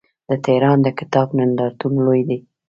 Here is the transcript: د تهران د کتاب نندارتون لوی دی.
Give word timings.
د 0.29 0.31
تهران 0.45 0.77
د 0.83 0.87
کتاب 0.99 1.27
نندارتون 1.37 1.93
لوی 2.05 2.21
دی. 2.29 2.39